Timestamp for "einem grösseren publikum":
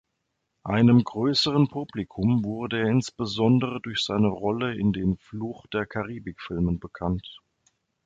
0.63-2.43